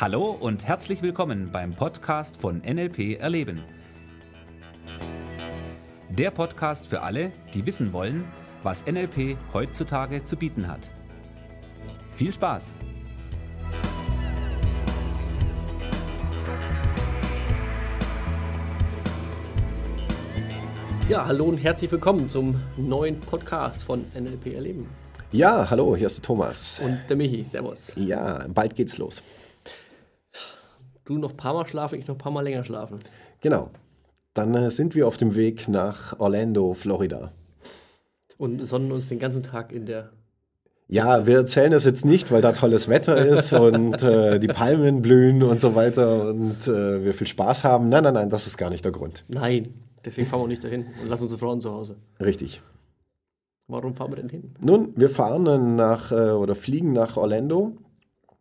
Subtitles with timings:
[0.00, 3.64] Hallo und herzlich willkommen beim Podcast von NLP Erleben.
[6.08, 8.24] Der Podcast für alle, die wissen wollen,
[8.62, 10.88] was NLP heutzutage zu bieten hat.
[12.12, 12.70] Viel Spaß!
[21.08, 24.86] Ja, hallo und herzlich willkommen zum neuen Podcast von NLP Erleben.
[25.32, 26.80] Ja, hallo, hier ist der Thomas.
[26.84, 27.92] Und der Michi, servus.
[27.96, 29.24] Ja, bald geht's los.
[31.08, 32.98] Du noch ein paar Mal schlafen, ich noch ein paar Mal länger schlafen.
[33.40, 33.70] Genau.
[34.34, 37.32] Dann äh, sind wir auf dem Weg nach Orlando, Florida.
[38.36, 40.10] Und sonnen uns den ganzen Tag in der.
[40.86, 45.00] Ja, wir erzählen das jetzt nicht, weil da tolles Wetter ist und äh, die Palmen
[45.00, 47.88] blühen und so weiter und äh, wir viel Spaß haben.
[47.88, 49.24] Nein, nein, nein, das ist gar nicht der Grund.
[49.28, 49.66] Nein,
[50.04, 51.96] deswegen fahren wir nicht dahin und lassen unsere Frauen zu Hause.
[52.20, 52.60] Richtig.
[53.66, 54.54] Warum fahren wir denn hin?
[54.60, 57.78] Nun, wir fahren nach äh, oder fliegen nach Orlando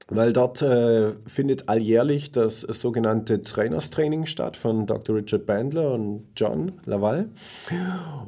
[0.09, 5.17] weil dort äh, findet alljährlich das sogenannte Trainerstraining statt von Dr.
[5.17, 7.29] Richard Bandler und John Laval.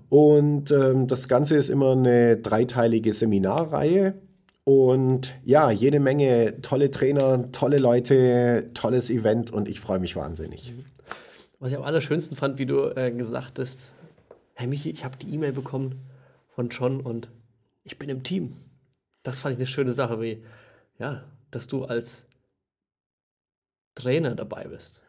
[0.09, 4.15] Und ähm, das Ganze ist immer eine dreiteilige Seminarreihe.
[4.65, 10.73] Und ja, jede Menge tolle Trainer, tolle Leute, tolles Event und ich freue mich wahnsinnig.
[11.59, 13.93] Was ich am allerschönsten fand, wie du äh, gesagt hast,
[14.53, 16.01] Herr Michi, ich habe die E-Mail bekommen
[16.49, 17.29] von John und
[17.83, 18.57] ich bin im Team.
[19.23, 20.43] Das fand ich eine schöne Sache, wie,
[20.99, 22.25] ja, dass du als
[23.95, 25.01] Trainer dabei bist.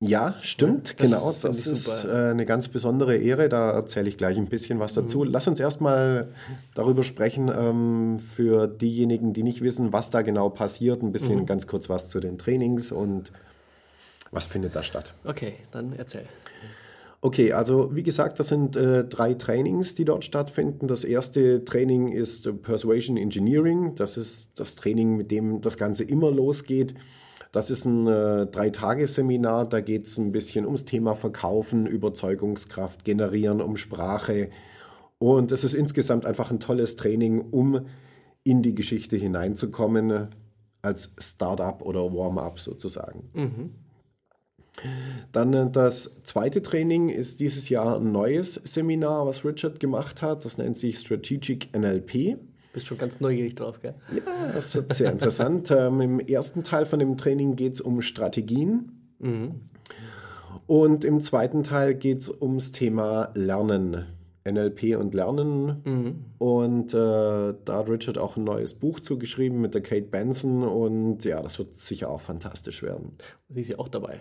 [0.00, 1.34] Ja, stimmt, das genau.
[1.40, 3.48] Das ist äh, eine ganz besondere Ehre.
[3.48, 5.20] Da erzähle ich gleich ein bisschen was dazu.
[5.20, 5.30] Mhm.
[5.30, 6.28] Lass uns erstmal
[6.74, 11.46] darüber sprechen, ähm, für diejenigen, die nicht wissen, was da genau passiert, ein bisschen mhm.
[11.46, 13.32] ganz kurz was zu den Trainings und
[14.30, 15.14] was findet da statt.
[15.24, 16.26] Okay, dann erzähl.
[17.20, 20.86] Okay, also wie gesagt, das sind äh, drei Trainings, die dort stattfinden.
[20.86, 23.94] Das erste Training ist Persuasion Engineering.
[23.94, 26.94] Das ist das Training, mit dem das Ganze immer losgeht.
[27.52, 29.68] Das ist ein äh, Drei-Tage-Seminar.
[29.68, 34.50] Da geht es ein bisschen ums Thema Verkaufen, Überzeugungskraft generieren, um Sprache.
[35.18, 37.86] Und es ist insgesamt einfach ein tolles Training, um
[38.44, 40.28] in die Geschichte hineinzukommen
[40.82, 43.30] als Startup oder Warm-up sozusagen.
[43.32, 43.70] Mhm.
[45.32, 50.44] Dann äh, das zweite Training ist dieses Jahr ein neues Seminar, was Richard gemacht hat.
[50.44, 52.38] Das nennt sich Strategic NLP.
[52.72, 53.94] Bist schon ganz neugierig drauf, gell?
[54.14, 55.70] Ja, das ist sehr interessant.
[55.70, 58.92] ähm, Im ersten Teil von dem Training geht es um Strategien.
[59.18, 59.62] Mhm.
[60.66, 64.04] Und im zweiten Teil geht es ums Thema Lernen.
[64.50, 65.82] NLP und Lernen.
[65.84, 66.24] Mhm.
[66.38, 70.62] Und äh, da hat Richard auch ein neues Buch zugeschrieben mit der Kate Benson.
[70.62, 73.12] Und ja, das wird sicher auch fantastisch werden.
[73.48, 74.20] Sie ist ja auch dabei.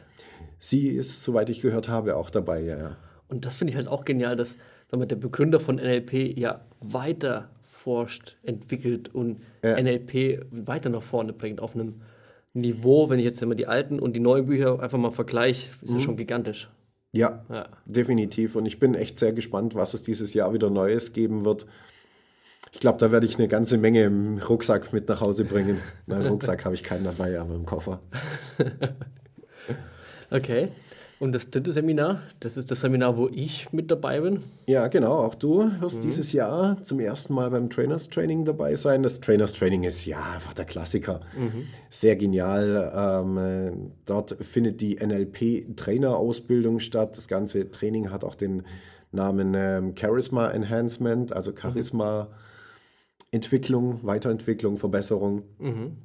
[0.60, 2.78] Sie ist, soweit ich gehört habe, auch dabei, ja.
[2.78, 2.98] ja.
[3.28, 4.58] Und das finde ich halt auch genial, dass
[4.92, 9.82] wir, der Begründer von NLP ja weiter forscht, entwickelt und ja.
[9.82, 12.02] NLP weiter nach vorne bringt auf einem
[12.54, 15.92] Niveau, wenn ich jetzt immer die alten und die neuen Bücher einfach mal vergleiche, ist
[15.92, 16.00] mhm.
[16.00, 16.70] ja schon gigantisch.
[17.16, 18.56] Ja, ja, definitiv.
[18.56, 21.66] Und ich bin echt sehr gespannt, was es dieses Jahr wieder Neues geben wird.
[22.74, 25.80] Ich glaube, da werde ich eine ganze Menge im Rucksack mit nach Hause bringen.
[26.08, 28.02] Nein, Rucksack habe ich keinen dabei, aber im Koffer.
[30.30, 30.70] okay.
[31.18, 34.44] Und das dritte Seminar, das ist das Seminar, wo ich mit dabei bin.
[34.66, 35.20] Ja, genau.
[35.20, 36.08] Auch du wirst mhm.
[36.08, 39.02] dieses Jahr zum ersten Mal beim Trainers Training dabei sein.
[39.02, 41.22] Das Trainers Training ist ja einfach der Klassiker.
[41.38, 41.68] Mhm.
[41.90, 42.92] Sehr genial.
[42.94, 47.16] Ähm, dort findet die NLP-Trainerausbildung statt.
[47.16, 48.64] Das ganze Training hat auch den
[49.14, 55.44] Namen ähm, Charisma Enhancement, also Charisma-Entwicklung, Weiterentwicklung, Verbesserung.
[55.60, 55.96] Mhm.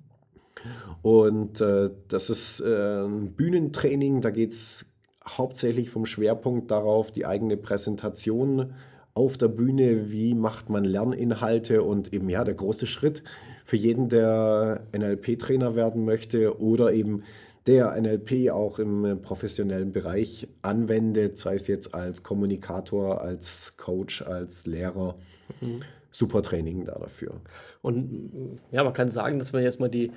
[1.03, 4.87] Und äh, das ist äh, ein Bühnentraining, da geht es
[5.26, 8.75] hauptsächlich vom Schwerpunkt darauf, die eigene Präsentation
[9.14, 13.22] auf der Bühne, wie macht man Lerninhalte und eben ja, der große Schritt
[13.64, 17.25] für jeden, der NLP-Trainer werden möchte oder eben
[17.66, 24.66] der NLP auch im professionellen Bereich anwendet, sei es jetzt als Kommunikator, als Coach, als
[24.66, 25.16] Lehrer.
[25.60, 25.76] Mhm.
[26.10, 27.41] Super Training da dafür.
[27.82, 30.10] Und ja, man kann sagen, dass man jetzt mal die,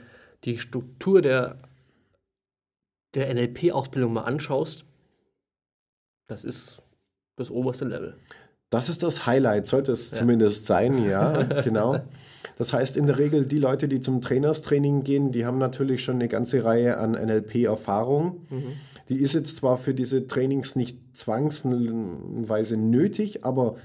[0.44, 1.58] die Struktur der,
[3.14, 4.86] der NLP-Ausbildung mal anschaust,
[6.28, 6.82] das ist
[7.36, 8.16] das oberste Level.
[8.70, 10.18] Das ist das Highlight, sollte es ja.
[10.18, 12.00] zumindest sein, ja, genau.
[12.58, 16.16] Das heißt, in der Regel, die Leute, die zum Trainerstraining gehen, die haben natürlich schon
[16.16, 18.46] eine ganze Reihe an NLP-Erfahrung.
[18.50, 18.74] Mhm.
[19.10, 23.76] Die ist jetzt zwar für diese Trainings nicht zwangsweise nötig, aber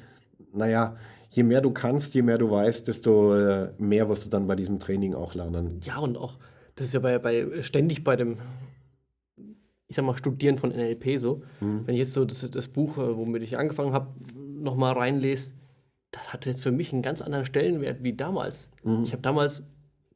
[0.52, 0.96] naja,
[1.30, 4.56] je mehr du kannst, je mehr du weißt, desto äh, mehr wirst du dann bei
[4.56, 5.80] diesem Training auch lernen.
[5.84, 6.38] Ja, und auch,
[6.76, 8.36] das ist ja bei, bei ständig bei dem
[9.88, 11.40] ich sag mal, Studieren von NLP so.
[11.60, 11.86] Mhm.
[11.86, 15.54] Wenn ich jetzt so das, das Buch, äh, womit ich angefangen habe, nochmal reinlese,
[16.10, 18.70] das hatte jetzt für mich einen ganz anderen Stellenwert wie damals.
[18.84, 19.02] Mhm.
[19.02, 19.62] Ich habe damals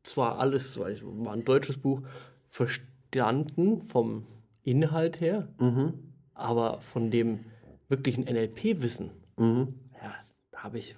[0.02, 2.02] zwar alles, weil es war ein deutsches Buch,
[2.48, 4.26] verstanden vom
[4.62, 5.94] Inhalt her, Mhm.
[6.34, 7.40] aber von dem
[7.88, 9.74] wirklichen NLP-Wissen, Mhm.
[10.02, 10.14] ja,
[10.50, 10.94] da habe ich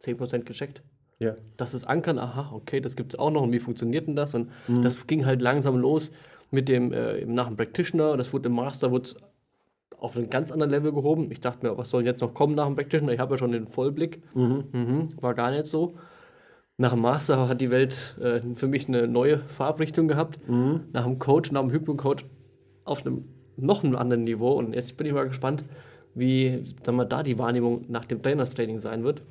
[0.00, 0.82] 10% gecheckt.
[1.20, 1.34] Ja.
[1.56, 4.36] dass es ankern, aha, okay, das gibt es auch noch und wie funktioniert denn das?
[4.36, 4.82] Und Mhm.
[4.82, 6.12] das ging halt langsam los
[6.50, 9.10] mit dem, äh, nach dem Practitioner, das wurde im Master wurde
[9.98, 11.30] auf einen ganz anderen Level gehoben.
[11.30, 13.12] Ich dachte mir, was soll jetzt noch kommen nach dem Practitioner?
[13.12, 14.20] Ich habe ja schon den Vollblick.
[14.34, 15.94] Mhm, war gar nicht so.
[16.76, 20.38] Nach dem Master hat die Welt äh, für mich eine neue Farbrichtung gehabt.
[20.92, 22.24] Nach dem Coach, nach dem Hypno-Coach
[22.84, 23.24] auf einem
[23.56, 24.52] noch einem anderen Niveau.
[24.52, 25.64] Und jetzt bin ich mal gespannt,
[26.14, 29.22] wie sagen wir, da die Wahrnehmung nach dem Trainerstraining sein wird.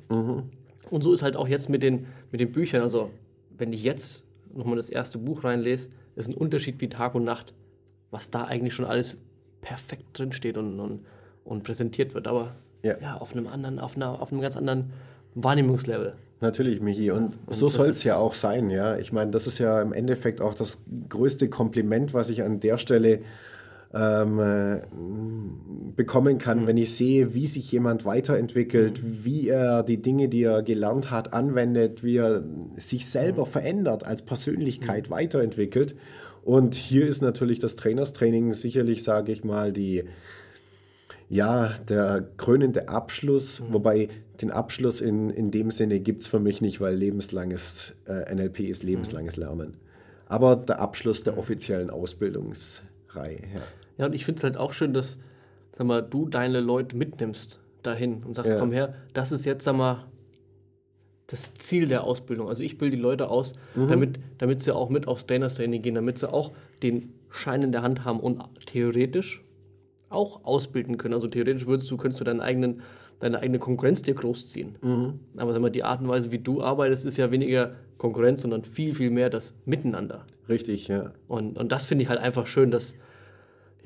[0.90, 2.82] Und so ist halt auch jetzt mit den, mit den Büchern.
[2.82, 3.10] Also,
[3.56, 5.88] wenn ich jetzt nochmal das erste Buch reinlese,
[6.18, 7.54] ist ein Unterschied wie Tag und Nacht,
[8.10, 9.18] was da eigentlich schon alles
[9.60, 11.06] perfekt drinsteht und, und,
[11.44, 12.28] und präsentiert wird.
[12.28, 12.98] Aber Ja.
[13.00, 13.16] ja.
[13.16, 14.92] auf einem anderen, auf, einer, auf einem ganz anderen
[15.34, 16.14] Wahrnehmungslevel.
[16.40, 17.10] Natürlich, Michi.
[17.10, 18.96] Und so das soll es ja auch sein, ja.
[18.96, 22.78] Ich meine, das ist ja im Endeffekt auch das größte Kompliment, was ich an der
[22.78, 23.20] Stelle
[23.94, 24.80] ähm, äh,
[25.96, 30.62] bekommen kann, wenn ich sehe, wie sich jemand weiterentwickelt, wie er die Dinge, die er
[30.62, 32.44] gelernt hat, anwendet, wie er
[32.76, 35.96] sich selber verändert, als Persönlichkeit weiterentwickelt.
[36.44, 40.04] Und hier ist natürlich das Trainerstraining sicherlich, sage ich mal, die,
[41.28, 44.08] ja, der krönende Abschluss, wobei
[44.40, 48.60] den Abschluss in, in dem Sinne gibt es für mich nicht, weil lebenslanges äh, NLP
[48.60, 49.78] ist lebenslanges Lernen.
[50.26, 53.40] Aber der Abschluss der offiziellen Ausbildungsreihe.
[53.54, 53.62] Ja.
[53.98, 55.18] Ja, und ich finde es halt auch schön, dass
[55.76, 58.58] sag mal, du deine Leute mitnimmst dahin und sagst, Ja.
[58.58, 60.06] komm her, das ist jetzt sag mal,
[61.26, 62.48] das Ziel der Ausbildung.
[62.48, 66.16] Also ich bilde die Leute aus, damit, damit sie auch mit aufs Trainerstraining gehen, damit
[66.18, 66.52] sie auch
[66.82, 69.44] den Schein in der Hand haben und theoretisch
[70.08, 71.12] auch ausbilden können.
[71.12, 72.80] Also theoretisch würdest du, könntest du deinen eigenen,
[73.20, 74.76] deine eigene Konkurrenz dir großziehen.
[75.36, 78.64] Aber sag mal, die Art und Weise, wie du arbeitest, ist ja weniger Konkurrenz, sondern
[78.64, 80.24] viel, viel mehr das Miteinander.
[80.48, 81.12] Richtig, ja.
[81.26, 82.94] Und, und das finde ich halt einfach schön, dass,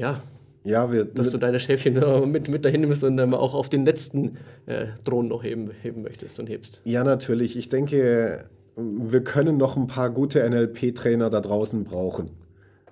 [0.02, 0.20] ja,
[0.64, 1.94] Ja, wir, dass du deine Schäfchen
[2.30, 6.02] mit, mit dahin nimmst und dann auch auf den letzten äh, Thron noch heben, heben
[6.02, 6.82] möchtest und hebst.
[6.84, 7.56] ja, natürlich.
[7.56, 8.44] Ich denke,
[8.76, 12.30] wir können noch ein paar gute NLP-Trainer da draußen brauchen.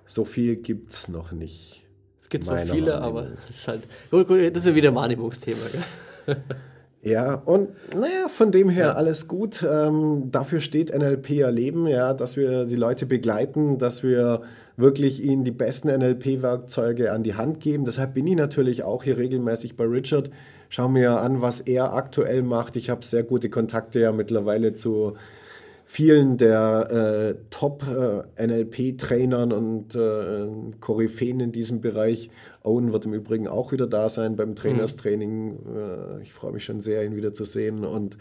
[0.05, 1.85] So viel gibt es noch nicht.
[2.19, 3.81] Es gibt zwar viele, aber das ist halt,
[4.11, 5.59] das ist ja wieder ein Wahrnehmungsthema.
[6.25, 6.37] Gell?
[7.03, 9.63] Ja, und naja, von dem her alles gut.
[9.67, 14.41] Ähm, dafür steht NLP ja Leben, ja, dass wir die Leute begleiten, dass wir
[14.77, 17.85] wirklich ihnen die besten NLP-Werkzeuge an die Hand geben.
[17.85, 20.29] Deshalb bin ich natürlich auch hier regelmäßig bei Richard.
[20.69, 22.75] Schau mir an, was er aktuell macht.
[22.75, 25.15] Ich habe sehr gute Kontakte ja mittlerweile zu
[25.91, 30.47] vielen der äh, Top-NLP-Trainern und äh,
[30.79, 32.29] Koryphäen in diesem Bereich.
[32.63, 35.59] Owen wird im Übrigen auch wieder da sein beim Trainerstraining.
[35.75, 37.83] Äh, ich freue mich schon sehr, ihn wieder zu sehen.
[37.83, 38.17] Und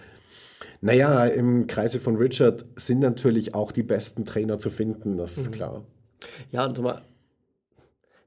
[0.81, 5.53] naja, im Kreise von Richard sind natürlich auch die besten Trainer zu finden, das ist
[5.53, 5.85] klar.
[6.51, 7.03] Ja, und mal,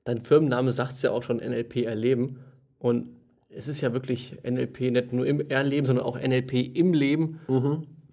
[0.06, 2.40] dein Firmenname sagt es ja auch schon, NLP erleben.
[2.80, 3.10] Und
[3.50, 7.42] es ist ja wirklich NLP nicht nur im Erleben, sondern auch NLP im Leben.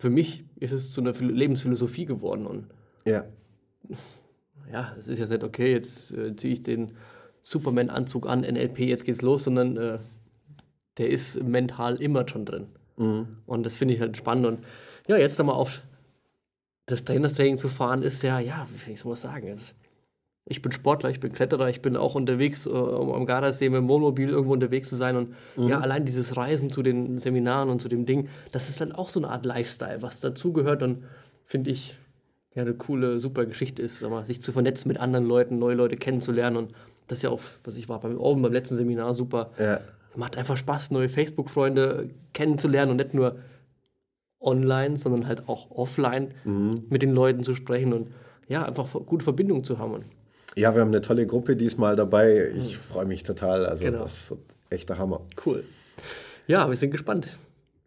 [0.01, 2.47] Für mich ist es zu einer Philo- Lebensphilosophie geworden.
[2.47, 2.67] Und
[3.05, 3.27] Ja,
[4.73, 6.93] ja, es ist ja nicht, okay, jetzt äh, ziehe ich den
[7.43, 9.99] Superman-Anzug an, NLP, jetzt geht's los, sondern äh,
[10.97, 12.67] der ist mental immer schon drin.
[13.47, 14.47] Und das finde ich halt spannend.
[14.47, 14.59] Und
[15.07, 15.83] ja, jetzt nochmal auf
[16.87, 19.75] das Trainerstraining zu fahren, ist ja, ja, wie soll man sagen, jetzt,
[20.51, 23.79] ich bin Sportler, ich bin Kletterer, ich bin auch unterwegs, äh, um am Gardasee mit
[23.79, 25.17] dem Wohnmobil irgendwo unterwegs zu sein.
[25.17, 28.91] Und ja, allein dieses Reisen zu den Seminaren und zu dem Ding, das ist dann
[28.91, 30.83] auch so eine Art Lifestyle, was dazugehört.
[30.83, 31.05] Und
[31.45, 31.97] finde ich,
[32.53, 35.97] ja, eine coole, super Geschichte ist, aber sich zu vernetzen mit anderen Leuten, neue Leute
[35.97, 36.57] kennenzulernen.
[36.57, 36.73] Und
[37.07, 39.53] das ist ja auch, was ich war beim Oben, beim letzten Seminar super.
[39.59, 39.81] ja.
[40.17, 43.37] Macht einfach Spaß, neue Facebook-Freunde kennenzulernen und nicht nur
[44.41, 46.35] online, sondern halt auch offline
[46.91, 48.09] mit den Leuten zu sprechen und
[48.49, 50.03] ja, einfach gute Verbindungen zu haben.
[50.57, 52.51] Ja, wir haben eine tolle Gruppe diesmal dabei.
[52.57, 53.67] Ich freue mich total.
[53.67, 54.01] Also Genau.
[54.03, 54.41] das wird
[54.71, 55.21] echt der Hammer.
[55.47, 55.65] cool.
[56.47, 57.37] Ja, wir sind gespannt.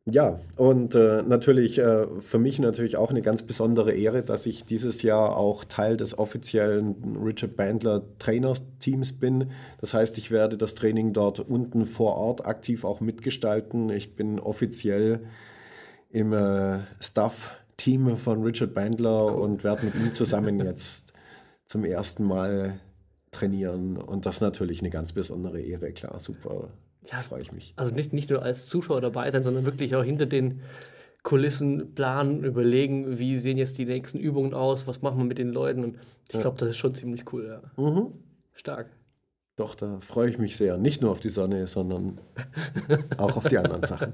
[0.05, 4.65] Ja, und äh, natürlich äh, für mich natürlich auch eine ganz besondere Ehre, dass ich
[4.65, 9.51] dieses Jahr auch Teil des offiziellen Richard Bandler Trainersteams bin.
[9.79, 13.89] Das heißt, ich werde das Training dort unten vor Ort aktiv auch mitgestalten.
[13.91, 15.22] Ich bin offiziell
[16.12, 21.12] im äh, Staff-Team von Richard Bandler und werde mit ihm zusammen jetzt
[21.65, 22.79] zum ersten Mal
[23.32, 23.98] trainieren.
[23.98, 26.70] Und das ist natürlich eine ganz besondere Ehre, klar, super.
[27.10, 27.17] Ja.
[27.17, 27.74] freue ich mich.
[27.75, 30.62] Also nicht, nicht nur als Zuschauer dabei sein, sondern wirklich auch hinter den
[31.24, 35.50] Kulissen planen, überlegen, wie sehen jetzt die nächsten Übungen aus, was machen wir mit den
[35.50, 35.84] Leuten.
[35.84, 35.98] Und
[36.32, 38.12] ich glaube, das ist schon ziemlich cool, ja.
[38.53, 38.89] Stark.
[39.55, 40.77] Doch, da freue ich mich sehr.
[40.77, 42.19] Nicht nur auf die Sonne, sondern
[43.17, 44.13] auch auf die anderen Sachen.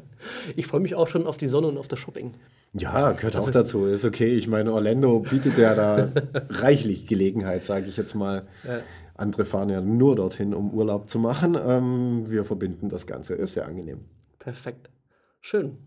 [0.58, 2.34] Ich freue mich auch schon auf die Sonne und auf das Shopping.
[2.74, 3.86] Ja, gehört also, auch dazu.
[3.86, 4.36] Ist okay.
[4.36, 6.12] Ich meine, Orlando bietet ja da
[6.50, 8.48] reichlich Gelegenheit, sage ich jetzt mal.
[8.68, 8.80] Ja.
[9.16, 11.58] Andere fahren ja nur dorthin, um Urlaub zu machen.
[11.62, 13.36] Ähm, wir verbinden das Ganze.
[13.36, 14.06] Ist sehr angenehm.
[14.40, 14.90] Perfekt.
[15.40, 15.78] Schön.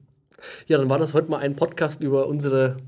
[0.67, 2.79] Ja, dann war das heute mal ein Podcast über unsere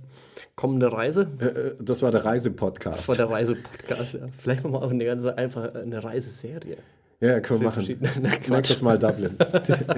[0.57, 1.29] kommende Reise.
[1.41, 2.99] Äh, äh, das war der Reisepodcast.
[2.99, 4.21] Das war der Reisepodcast, ja.
[4.39, 6.77] Vielleicht machen wir auch eine ganze einfach eine Reiseserie.
[7.21, 7.87] Ja, können wir machen.
[8.49, 9.37] Nächstes Mal Dublin.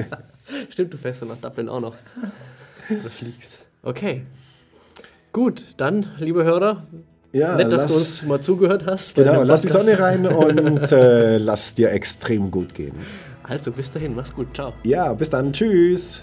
[0.71, 1.95] Stimmt, du fährst ja nach Dublin auch noch.
[2.89, 3.61] Oder fliegst.
[3.83, 4.23] Okay.
[5.33, 6.87] Gut, dann, liebe Hörer,
[7.33, 9.15] ja, nett, dass lass, du uns mal zugehört hast.
[9.15, 12.95] Genau, lass die Sonne rein und äh, lass es dir extrem gut gehen.
[13.43, 14.73] Also, bis dahin, mach's gut, ciao.
[14.85, 16.23] Ja, bis dann, tschüss.